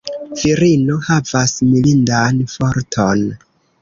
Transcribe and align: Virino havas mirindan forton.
Virino 0.43 0.95
havas 1.09 1.53
mirindan 1.73 2.41
forton. 2.55 3.23